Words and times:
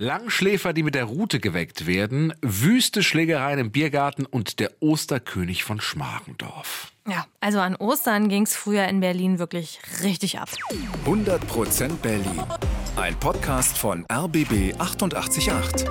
Langschläfer, 0.00 0.72
die 0.72 0.84
mit 0.84 0.94
der 0.94 1.06
Rute 1.06 1.40
geweckt 1.40 1.88
werden, 1.88 2.32
wüste 2.40 3.02
Schlägereien 3.02 3.58
im 3.58 3.72
Biergarten 3.72 4.26
und 4.26 4.60
der 4.60 4.70
Osterkönig 4.78 5.64
von 5.64 5.80
Schmargendorf. 5.80 6.92
Ja, 7.08 7.26
also 7.40 7.58
an 7.58 7.74
Ostern 7.74 8.28
ging 8.28 8.44
es 8.44 8.54
früher 8.54 8.86
in 8.86 9.00
Berlin 9.00 9.40
wirklich 9.40 9.80
richtig 10.04 10.38
ab. 10.38 10.50
100% 11.04 11.96
Berlin. 11.96 12.44
Ein 12.94 13.18
Podcast 13.18 13.76
von 13.76 14.06
RBB 14.08 14.78
888. 14.78 15.84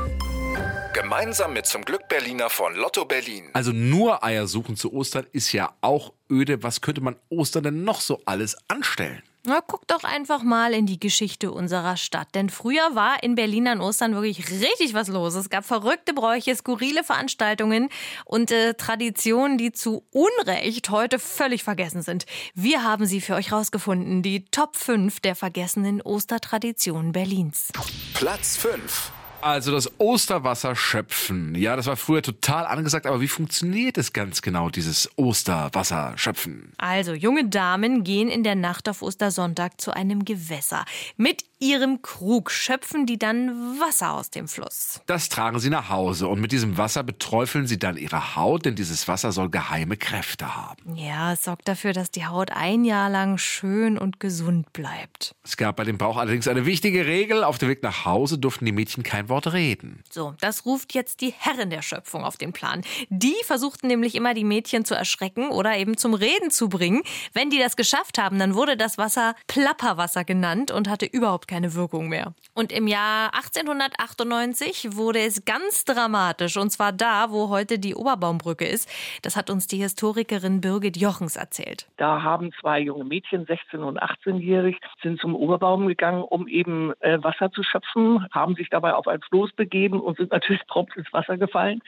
Gemeinsam 0.93 1.51
mit 1.51 1.65
zum 1.65 1.83
Glück 1.83 2.07
Berliner 2.07 2.49
von 2.49 2.75
Lotto 2.75 3.03
Berlin. 3.03 3.49
Also 3.51 3.73
nur 3.73 4.23
Eier 4.23 4.47
suchen 4.47 4.77
zu 4.77 4.93
Ostern 4.93 5.27
ist 5.33 5.51
ja 5.51 5.73
auch 5.81 6.13
öde. 6.31 6.63
Was 6.63 6.79
könnte 6.79 7.01
man 7.01 7.17
Ostern 7.27 7.63
denn 7.63 7.83
noch 7.83 7.99
so 7.99 8.21
alles 8.25 8.55
anstellen? 8.69 9.21
Na, 9.49 9.61
guck 9.65 9.87
doch 9.87 10.03
einfach 10.03 10.43
mal 10.43 10.73
in 10.73 10.87
die 10.87 10.99
Geschichte 10.99 11.53
unserer 11.53 11.95
Stadt. 11.95 12.35
Denn 12.35 12.49
früher 12.49 12.95
war 12.95 13.23
in 13.23 13.35
Berlin 13.35 13.69
an 13.69 13.79
Ostern 13.79 14.13
wirklich 14.13 14.49
richtig 14.49 14.93
was 14.93 15.07
los. 15.07 15.35
Es 15.35 15.49
gab 15.49 15.63
verrückte 15.63 16.13
Bräuche, 16.13 16.53
skurrile 16.53 17.01
Veranstaltungen 17.01 17.87
und 18.25 18.51
äh, 18.51 18.73
Traditionen, 18.73 19.57
die 19.57 19.71
zu 19.71 20.03
Unrecht 20.11 20.89
heute 20.89 21.17
völlig 21.17 21.63
vergessen 21.63 22.01
sind. 22.01 22.25
Wir 22.55 22.83
haben 22.83 23.05
sie 23.05 23.21
für 23.21 23.35
euch 23.35 23.53
rausgefunden. 23.53 24.21
Die 24.21 24.43
Top 24.51 24.75
5 24.75 25.21
der 25.21 25.35
vergessenen 25.37 26.01
Ostertraditionen 26.01 27.13
Berlins. 27.13 27.71
Platz 28.15 28.57
5. 28.57 29.13
Also 29.41 29.71
das 29.71 29.91
Osterwasser 29.99 30.75
schöpfen. 30.75 31.55
Ja, 31.55 31.75
das 31.75 31.85
war 31.85 31.95
früher 31.95 32.21
total 32.21 32.65
angesagt, 32.65 33.05
aber 33.05 33.21
wie 33.21 33.27
funktioniert 33.27 33.97
es 33.97 34.11
ganz 34.11 34.41
genau, 34.41 34.69
dieses 34.69 35.09
Osterwasser 35.15 36.13
schöpfen? 36.15 36.73
Also, 36.77 37.13
junge 37.13 37.47
Damen 37.47 38.03
gehen 38.03 38.29
in 38.29 38.43
der 38.43 38.55
Nacht 38.55 38.89
auf 38.89 39.01
Ostersonntag 39.01 39.79
zu 39.79 39.91
einem 39.91 40.25
Gewässer. 40.25 40.85
Mit 41.17 41.43
ihrem 41.59 42.01
Krug 42.01 42.51
schöpfen 42.51 43.05
die 43.05 43.17
dann 43.17 43.79
Wasser 43.79 44.13
aus 44.13 44.29
dem 44.29 44.47
Fluss. 44.47 45.01
Das 45.05 45.29
tragen 45.29 45.59
sie 45.59 45.69
nach 45.69 45.89
Hause 45.89 46.27
und 46.27 46.39
mit 46.39 46.51
diesem 46.51 46.77
Wasser 46.77 47.03
beträufeln 47.03 47.67
sie 47.67 47.79
dann 47.79 47.97
ihre 47.97 48.35
Haut, 48.35 48.65
denn 48.65 48.75
dieses 48.75 49.07
Wasser 49.07 49.31
soll 49.31 49.49
geheime 49.49 49.97
Kräfte 49.97 50.55
haben. 50.55 50.95
Ja, 50.95 51.33
es 51.33 51.43
sorgt 51.43 51.67
dafür, 51.67 51.93
dass 51.93 52.11
die 52.11 52.25
Haut 52.25 52.51
ein 52.51 52.85
Jahr 52.85 53.09
lang 53.09 53.37
schön 53.37 53.97
und 53.97 54.19
gesund 54.19 54.71
bleibt. 54.73 55.35
Es 55.43 55.57
gab 55.57 55.77
bei 55.77 55.83
dem 55.83 55.97
Brauch 55.97 56.17
allerdings 56.17 56.47
eine 56.47 56.65
wichtige 56.65 57.05
Regel. 57.05 57.43
Auf 57.43 57.57
dem 57.57 57.69
Weg 57.69 57.81
nach 57.83 58.05
Hause 58.05 58.37
durften 58.37 58.65
die 58.65 58.71
Mädchen 58.71 59.03
kein 59.03 59.29
Wort 59.29 59.51
reden. 59.53 60.03
So, 60.11 60.33
das 60.39 60.65
ruft 60.65 60.93
jetzt 60.93 61.21
die 61.21 61.33
Herren 61.37 61.69
der 61.69 61.81
Schöpfung 61.81 62.23
auf 62.23 62.37
den 62.37 62.53
Plan. 62.53 62.83
Die 63.09 63.35
versuchten 63.45 63.87
nämlich 63.87 64.15
immer, 64.15 64.33
die 64.33 64.43
Mädchen 64.43 64.85
zu 64.85 64.93
erschrecken 64.95 65.49
oder 65.49 65.77
eben 65.77 65.97
zum 65.97 66.13
Reden 66.13 66.51
zu 66.51 66.69
bringen. 66.69 67.01
Wenn 67.33 67.49
die 67.49 67.59
das 67.59 67.75
geschafft 67.75 68.17
haben, 68.17 68.37
dann 68.39 68.53
wurde 68.53 68.77
das 68.77 68.97
Wasser 68.97 69.35
Plapperwasser 69.47 70.23
genannt 70.23 70.71
und 70.71 70.89
hatte 70.89 71.05
überhaupt 71.05 71.46
keine 71.47 71.73
Wirkung 71.75 72.09
mehr. 72.09 72.33
Und 72.53 72.71
im 72.71 72.87
Jahr 72.87 73.33
1898 73.33 74.95
wurde 74.95 75.19
es 75.19 75.45
ganz 75.45 75.85
dramatisch. 75.85 76.57
Und 76.57 76.71
zwar 76.71 76.91
da, 76.91 77.31
wo 77.31 77.49
heute 77.49 77.79
die 77.79 77.95
Oberbaumbrücke 77.95 78.65
ist. 78.65 78.89
Das 79.21 79.35
hat 79.35 79.49
uns 79.49 79.67
die 79.67 79.77
Historikerin 79.77 80.61
Birgit 80.61 80.97
Jochens 80.97 81.35
erzählt. 81.35 81.87
Da 81.97 82.23
haben 82.23 82.51
zwei 82.59 82.79
junge 82.79 83.05
Mädchen, 83.05 83.45
16 83.45 83.81
und 83.81 84.01
18-jährig, 84.01 84.77
sind 85.01 85.19
zum 85.19 85.35
Oberbaum 85.35 85.87
gegangen, 85.87 86.23
um 86.23 86.47
eben 86.47 86.93
äh, 86.99 87.21
Wasser 87.23 87.51
zu 87.51 87.63
schöpfen, 87.63 88.27
haben 88.31 88.55
sich 88.55 88.69
dabei 88.69 88.93
auf 88.93 89.07
ein 89.07 89.21
Floß 89.21 89.53
begeben 89.53 90.01
und 90.01 90.17
sind 90.17 90.31
natürlich 90.31 90.61
prompt 90.67 90.95
ins 90.97 91.11
Wasser 91.13 91.37
gefallen. 91.37 91.81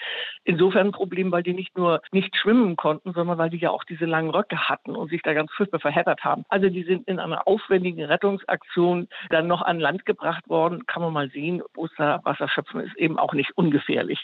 Insofern 0.44 0.88
ein 0.88 0.92
Problem, 0.92 1.32
weil 1.32 1.44
die 1.44 1.54
nicht 1.54 1.78
nur 1.78 2.02
nicht 2.12 2.36
schwimmen 2.36 2.76
konnten, 2.76 3.14
sondern 3.14 3.38
weil 3.38 3.50
die 3.50 3.58
ja 3.58 3.72
auch 3.72 3.84
diese 3.84 4.06
langen 4.06 4.30
Röcke 4.30 4.70
hatten 4.70 4.96
und 4.96 5.10
sich 5.10 5.22
da 5.22 5.34
ganz 5.34 5.52
furchtbar 5.52 5.80
verheddert 5.80 6.24
haben. 6.24 6.46
Also 6.50 6.70
die 6.70 6.84
sind 6.84 7.08
in 7.08 7.20
einer 7.20 7.48
aufwendigen 7.48 8.04
Rettungsaktion 8.04 9.08
dann 9.30 9.48
noch 9.50 9.62
an 9.62 9.80
Land 9.80 10.06
gebracht 10.06 10.48
worden. 10.48 10.86
Kann 10.86 11.02
man 11.02 11.12
mal 11.12 11.30
sehen, 11.32 11.62
Osterwasser 11.76 12.48
schöpfen 12.48 12.80
ist 12.80 12.96
eben 12.96 13.20
auch 13.20 13.34
nicht 13.34 13.52
ungefährlich. 13.56 14.24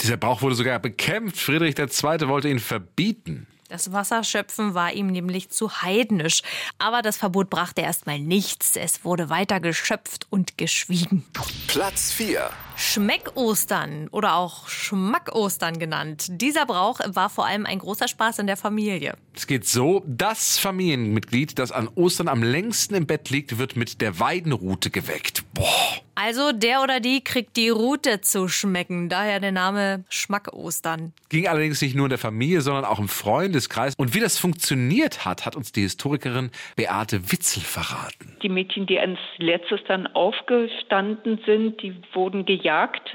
Dieser 0.00 0.16
Brauch 0.16 0.42
wurde 0.42 0.54
sogar 0.54 0.78
bekämpft. 0.78 1.38
Friedrich 1.38 1.76
II. 1.76 2.28
wollte 2.28 2.48
ihn 2.48 2.60
verbieten. 2.60 3.48
Das 3.68 3.92
Wasserschöpfen 3.92 4.74
war 4.74 4.92
ihm 4.92 5.08
nämlich 5.08 5.50
zu 5.50 5.82
heidnisch. 5.82 6.42
Aber 6.78 7.02
das 7.02 7.16
Verbot 7.16 7.50
brachte 7.50 7.80
erstmal 7.80 8.20
nichts. 8.20 8.76
Es 8.76 9.04
wurde 9.04 9.28
weiter 9.28 9.58
geschöpft 9.58 10.26
und 10.30 10.56
geschwiegen. 10.56 11.24
Platz 11.66 12.12
4. 12.12 12.48
Schmeckostern 12.76 14.08
oder 14.12 14.36
auch 14.36 14.68
Schmackostern 14.68 15.78
genannt. 15.78 16.26
Dieser 16.28 16.66
Brauch 16.66 17.00
war 17.06 17.30
vor 17.30 17.46
allem 17.46 17.64
ein 17.64 17.78
großer 17.78 18.06
Spaß 18.06 18.38
in 18.40 18.46
der 18.46 18.58
Familie. 18.58 19.14
Es 19.34 19.46
geht 19.46 19.66
so, 19.66 20.02
das 20.06 20.58
Familienmitglied, 20.58 21.58
das 21.58 21.72
an 21.72 21.88
Ostern 21.94 22.28
am 22.28 22.42
längsten 22.42 22.94
im 22.94 23.06
Bett 23.06 23.30
liegt, 23.30 23.58
wird 23.58 23.76
mit 23.76 24.02
der 24.02 24.20
Weidenrute 24.20 24.90
geweckt. 24.90 25.42
Boah. 25.54 25.66
Also 26.18 26.52
der 26.52 26.82
oder 26.82 26.98
die 26.98 27.22
kriegt 27.22 27.58
die 27.58 27.68
Rute 27.68 28.22
zu 28.22 28.48
schmecken, 28.48 29.10
daher 29.10 29.38
der 29.38 29.52
Name 29.52 30.04
Schmackostern. 30.08 31.12
Ging 31.28 31.46
allerdings 31.46 31.82
nicht 31.82 31.94
nur 31.94 32.06
in 32.06 32.10
der 32.10 32.18
Familie, 32.18 32.62
sondern 32.62 32.86
auch 32.86 32.98
im 32.98 33.08
Freundeskreis. 33.08 33.94
Und 33.98 34.14
wie 34.14 34.20
das 34.20 34.38
funktioniert 34.38 35.26
hat, 35.26 35.44
hat 35.44 35.56
uns 35.56 35.72
die 35.72 35.82
Historikerin 35.82 36.50
Beate 36.74 37.30
Witzel 37.30 37.60
verraten. 37.60 38.38
Die 38.42 38.48
Mädchen, 38.48 38.86
die 38.86 38.98
als 38.98 39.18
letztes 39.36 39.80
dann 39.88 40.06
aufgestanden 40.06 41.38
sind, 41.44 41.82
die 41.82 41.94
wurden 42.14 42.46
gejagt 42.46 42.65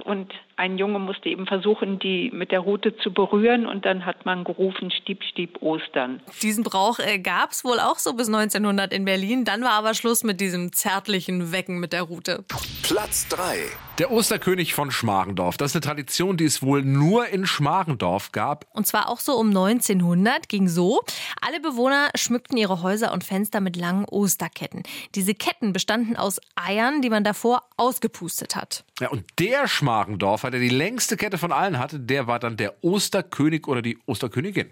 und 0.06 0.34
ein 0.62 0.78
Junge 0.78 1.00
musste 1.00 1.28
eben 1.28 1.48
versuchen, 1.48 1.98
die 1.98 2.30
mit 2.32 2.52
der 2.52 2.60
Rute 2.60 2.96
zu 2.98 3.12
berühren 3.12 3.66
und 3.66 3.84
dann 3.84 4.06
hat 4.06 4.28
man 4.28 4.44
gerufen, 4.44 4.92
Stieb, 4.92 5.24
Stieb, 5.24 5.60
Ostern. 5.60 6.22
Diesen 6.44 6.64
Brauch 6.64 7.00
äh, 7.00 7.18
gab 7.18 7.50
es 7.50 7.66
wohl 7.66 7.80
auch 7.80 7.98
so 7.98 8.14
bis 8.14 8.28
1900 8.28 8.94
in 8.94 9.04
Berlin. 9.04 9.44
Dann 9.44 9.64
war 9.64 9.72
aber 9.72 9.96
Schluss 9.96 10.24
mit 10.24 10.40
diesem 10.40 10.72
zärtlichen 10.72 11.52
Wecken 11.52 11.80
mit 11.80 11.94
der 11.94 12.04
Rute. 12.04 12.46
Platz 12.84 13.28
3. 13.30 13.58
Der 13.98 14.12
Osterkönig 14.12 14.76
von 14.76 14.92
Schmargendorf. 14.92 15.58
Das 15.58 15.72
ist 15.72 15.76
eine 15.78 15.82
Tradition, 15.82 16.38
die 16.38 16.46
es 16.46 16.62
wohl 16.62 16.84
nur 16.84 17.28
in 17.28 17.48
Schmargendorf 17.48 18.32
gab. 18.32 18.66
Und 18.74 18.86
zwar 18.86 19.10
auch 19.10 19.20
so 19.20 19.34
um 19.34 19.48
1900 19.48 20.48
ging 20.48 20.68
so. 20.68 21.02
Alle 21.42 21.60
Bewohner 21.60 22.10
schmückten 22.16 22.58
ihre 22.58 22.84
Häuser 22.84 23.14
und 23.14 23.24
Fenster 23.24 23.62
mit 23.62 23.76
langen 23.76 24.06
Osterketten. 24.06 24.84
Diese 25.16 25.34
Ketten 25.34 25.74
bestanden 25.74 26.18
aus 26.18 26.40
Eiern, 26.56 27.02
die 27.02 27.10
man 27.10 27.24
davor 27.24 27.64
ausgepustet 27.78 28.56
hat. 28.56 28.84
Ja, 29.00 29.10
und 29.10 29.26
der 29.40 29.68
Schmargendorfer, 29.68 30.51
der 30.52 30.60
die 30.60 30.70
längste 30.70 31.18
Kette 31.18 31.38
von 31.38 31.52
allen 31.52 31.80
hatte, 31.80 32.00
der 32.00 32.28
war 32.28 32.40
dann 32.40 32.58
der 32.58 32.84
Osterkönig 32.84 33.68
oder 33.68 33.82
die 33.82 33.98
Osterkönigin. 34.06 34.72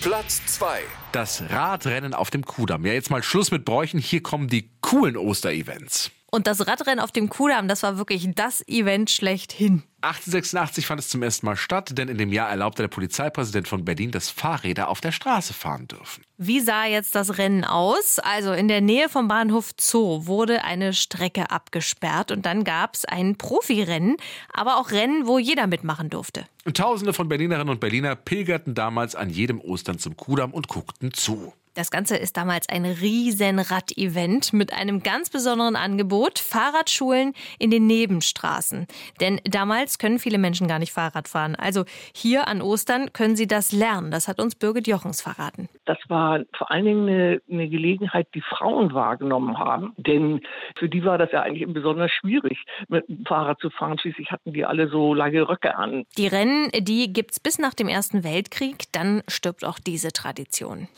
Platz 0.00 0.44
2. 0.46 0.80
Das 1.12 1.42
Radrennen 1.50 2.14
auf 2.14 2.30
dem 2.30 2.44
Kudamm. 2.44 2.84
Ja, 2.84 2.92
jetzt 2.92 3.10
mal 3.10 3.22
Schluss 3.22 3.50
mit 3.50 3.64
Bräuchen. 3.64 3.98
Hier 3.98 4.22
kommen 4.22 4.48
die 4.48 4.70
coolen 4.80 5.16
Osterevents. 5.16 6.10
Und 6.30 6.46
das 6.46 6.66
Radrennen 6.66 7.00
auf 7.00 7.12
dem 7.12 7.28
Kudamm, 7.28 7.68
das 7.68 7.82
war 7.82 7.98
wirklich 7.98 8.28
das 8.34 8.66
Event 8.68 9.10
schlechthin. 9.10 9.82
1886 10.02 10.86
fand 10.86 11.00
es 11.00 11.08
zum 11.08 11.22
ersten 11.22 11.44
Mal 11.44 11.56
statt, 11.56 11.98
denn 11.98 12.08
in 12.08 12.16
dem 12.16 12.32
Jahr 12.32 12.48
erlaubte 12.48 12.82
der 12.82 12.88
Polizeipräsident 12.88 13.68
von 13.68 13.84
Berlin, 13.84 14.10
dass 14.12 14.30
Fahrräder 14.30 14.88
auf 14.88 15.00
der 15.00 15.12
Straße 15.12 15.52
fahren 15.52 15.88
dürfen. 15.88 16.22
Wie 16.38 16.60
sah 16.60 16.86
jetzt 16.86 17.14
das 17.14 17.36
Rennen 17.36 17.64
aus? 17.64 18.18
Also 18.18 18.52
in 18.52 18.68
der 18.68 18.80
Nähe 18.80 19.10
vom 19.10 19.28
Bahnhof 19.28 19.72
Zoo 19.78 20.26
wurde 20.26 20.64
eine 20.64 20.94
Strecke 20.94 21.50
abgesperrt 21.50 22.30
und 22.30 22.46
dann 22.46 22.64
gab 22.64 22.94
es 22.94 23.04
ein 23.04 23.36
Profirennen, 23.36 24.16
aber 24.52 24.78
auch 24.78 24.90
Rennen, 24.90 25.26
wo 25.26 25.38
jeder 25.38 25.66
mitmachen 25.66 26.08
durfte. 26.08 26.46
Tausende 26.72 27.12
von 27.12 27.28
Berlinerinnen 27.28 27.68
und 27.68 27.80
Berliner 27.80 28.16
pilgerten 28.16 28.74
damals 28.74 29.14
an 29.14 29.28
jedem 29.28 29.60
Ostern 29.60 29.98
zum 29.98 30.16
Kudamm 30.16 30.52
und 30.52 30.68
guckten 30.68 31.12
zu. 31.12 31.52
Das 31.74 31.90
Ganze 31.92 32.16
ist 32.16 32.36
damals 32.36 32.68
ein 32.68 32.84
riesen 32.84 33.60
Rad-Event 33.60 34.52
mit 34.52 34.72
einem 34.72 35.02
ganz 35.02 35.30
besonderen 35.30 35.76
Angebot, 35.76 36.40
Fahrradschulen 36.40 37.32
in 37.60 37.70
den 37.70 37.86
Nebenstraßen. 37.86 38.86
Denn 39.20 39.40
damals 39.44 39.98
können 39.98 40.18
viele 40.18 40.38
Menschen 40.38 40.66
gar 40.66 40.80
nicht 40.80 40.92
Fahrrad 40.92 41.28
fahren. 41.28 41.54
Also 41.54 41.84
hier 42.12 42.48
an 42.48 42.60
Ostern 42.60 43.12
können 43.12 43.36
sie 43.36 43.46
das 43.46 43.70
lernen. 43.70 44.10
Das 44.10 44.26
hat 44.26 44.40
uns 44.40 44.56
Birgit 44.56 44.88
Jochens 44.88 45.22
verraten. 45.22 45.68
Das 45.84 45.98
war 46.08 46.40
vor 46.56 46.70
allen 46.72 46.84
Dingen 46.84 47.08
eine, 47.08 47.40
eine 47.50 47.68
Gelegenheit, 47.68 48.26
die 48.34 48.42
Frauen 48.42 48.92
wahrgenommen 48.92 49.58
haben. 49.58 49.92
Denn 49.96 50.40
für 50.76 50.88
die 50.88 51.04
war 51.04 51.18
das 51.18 51.30
ja 51.32 51.42
eigentlich 51.42 51.72
besonders 51.72 52.10
schwierig, 52.10 52.58
mit 52.88 53.08
dem 53.08 53.24
Fahrrad 53.26 53.60
zu 53.60 53.70
fahren. 53.70 53.98
Schließlich 53.98 54.32
hatten 54.32 54.52
die 54.52 54.64
alle 54.64 54.88
so 54.88 55.14
lange 55.14 55.48
Röcke 55.48 55.76
an. 55.76 56.04
Die 56.18 56.26
Rennen, 56.26 56.70
die 56.80 57.12
gibt's 57.12 57.38
bis 57.38 57.58
nach 57.58 57.74
dem 57.74 57.88
Ersten 57.88 58.24
Weltkrieg. 58.24 58.90
Dann 58.92 59.22
stirbt 59.28 59.64
auch 59.64 59.78
diese 59.78 60.12
Tradition. 60.12 60.88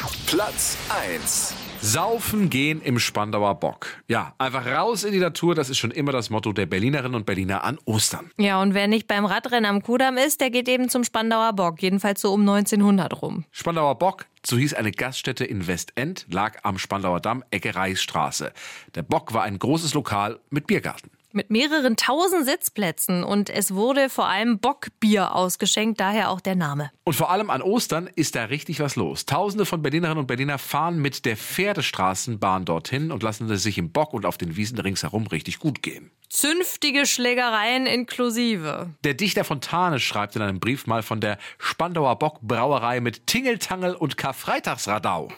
Platz 0.62 0.78
1. 0.90 1.54
Saufen 1.80 2.48
gehen 2.48 2.80
im 2.82 3.00
Spandauer 3.00 3.56
Bock. 3.56 3.88
Ja, 4.06 4.32
einfach 4.38 4.64
raus 4.64 5.02
in 5.02 5.10
die 5.10 5.18
Natur, 5.18 5.56
das 5.56 5.68
ist 5.68 5.78
schon 5.78 5.90
immer 5.90 6.12
das 6.12 6.30
Motto 6.30 6.52
der 6.52 6.66
Berlinerinnen 6.66 7.16
und 7.16 7.26
Berliner 7.26 7.64
an 7.64 7.80
Ostern. 7.84 8.30
Ja, 8.38 8.62
und 8.62 8.72
wer 8.72 8.86
nicht 8.86 9.08
beim 9.08 9.24
Radrennen 9.24 9.68
am 9.68 9.82
Kudamm 9.82 10.18
ist, 10.18 10.40
der 10.40 10.50
geht 10.50 10.68
eben 10.68 10.88
zum 10.88 11.02
Spandauer 11.02 11.52
Bock. 11.54 11.82
Jedenfalls 11.82 12.20
so 12.20 12.32
um 12.32 12.42
1900 12.42 13.22
rum. 13.22 13.44
Spandauer 13.50 13.98
Bock, 13.98 14.26
so 14.46 14.56
hieß 14.56 14.74
eine 14.74 14.92
Gaststätte 14.92 15.44
in 15.44 15.66
Westend, 15.66 16.26
lag 16.30 16.60
am 16.62 16.78
Spandauer 16.78 17.18
Damm, 17.18 17.42
Ecke 17.50 17.74
Reichsstraße. 17.74 18.52
Der 18.94 19.02
Bock 19.02 19.34
war 19.34 19.42
ein 19.42 19.58
großes 19.58 19.94
Lokal 19.94 20.38
mit 20.50 20.68
Biergarten. 20.68 21.10
Mit 21.34 21.50
mehreren 21.50 21.96
tausend 21.96 22.44
Sitzplätzen 22.44 23.24
und 23.24 23.48
es 23.48 23.74
wurde 23.74 24.10
vor 24.10 24.26
allem 24.26 24.58
Bockbier 24.58 25.34
ausgeschenkt, 25.34 25.98
daher 25.98 26.30
auch 26.30 26.40
der 26.40 26.54
Name. 26.54 26.90
Und 27.04 27.14
vor 27.14 27.30
allem 27.30 27.48
an 27.48 27.62
Ostern 27.62 28.08
ist 28.14 28.34
da 28.34 28.44
richtig 28.44 28.80
was 28.80 28.96
los. 28.96 29.24
Tausende 29.24 29.64
von 29.64 29.80
Berlinerinnen 29.80 30.18
und 30.18 30.26
Berliner 30.26 30.58
fahren 30.58 31.00
mit 31.00 31.24
der 31.24 31.36
Pferdestraßenbahn 31.36 32.64
dorthin 32.64 33.10
und 33.10 33.22
lassen 33.22 33.50
es 33.50 33.62
sich 33.62 33.78
im 33.78 33.92
Bock 33.92 34.12
und 34.12 34.26
auf 34.26 34.36
den 34.36 34.56
Wiesen 34.56 34.78
ringsherum 34.78 35.26
richtig 35.26 35.58
gut 35.58 35.82
gehen. 35.82 36.10
Zünftige 36.28 37.04
Schlägereien 37.06 37.86
inklusive. 37.86 38.90
Der 39.04 39.14
Dichter 39.14 39.44
Fontane 39.44 40.00
schreibt 40.00 40.36
in 40.36 40.42
einem 40.42 40.60
Brief 40.60 40.86
mal 40.86 41.02
von 41.02 41.20
der 41.20 41.38
Spandauer 41.58 42.18
Bockbrauerei 42.18 43.00
mit 43.00 43.26
Tingeltangel 43.26 43.94
und 43.94 44.16
Karfreitagsradau. 44.16 45.28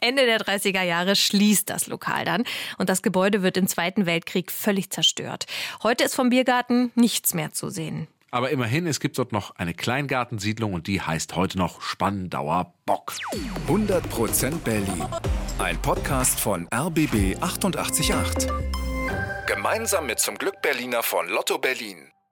Ende 0.00 0.26
der 0.26 0.40
30er 0.40 0.82
Jahre 0.82 1.16
schließt 1.16 1.68
das 1.68 1.86
Lokal 1.86 2.24
dann 2.24 2.44
und 2.78 2.88
das 2.88 3.02
Gebäude 3.02 3.42
wird 3.42 3.56
im 3.56 3.66
Zweiten 3.66 4.06
Weltkrieg 4.06 4.52
völlig 4.52 4.90
zerstört. 4.90 5.46
Heute 5.82 6.04
ist 6.04 6.14
vom 6.14 6.30
Biergarten 6.30 6.92
nichts 6.94 7.34
mehr 7.34 7.52
zu 7.52 7.70
sehen. 7.70 8.08
Aber 8.30 8.50
immerhin, 8.50 8.86
es 8.86 9.00
gibt 9.00 9.18
dort 9.18 9.32
noch 9.32 9.56
eine 9.56 9.72
Kleingartensiedlung 9.72 10.74
und 10.74 10.86
die 10.86 11.00
heißt 11.00 11.34
heute 11.34 11.56
noch 11.56 11.80
Spandauer 11.80 12.74
Bock. 12.84 13.14
100% 13.66 14.58
Berlin. 14.58 15.04
Ein 15.58 15.80
Podcast 15.80 16.38
von 16.38 16.68
RBB 16.72 17.36
888. 17.40 18.48
Gemeinsam 19.46 20.06
mit 20.06 20.18
zum 20.18 20.36
Glück 20.36 20.60
Berliner 20.60 21.02
von 21.02 21.26
Lotto 21.28 21.58
Berlin. 21.58 22.10